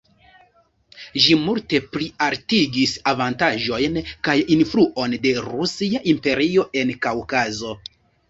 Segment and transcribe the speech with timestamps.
[1.25, 7.77] Ĝi multe plialtigis avantaĝojn kaj influon de Rusia Imperio en Kaŭkazo.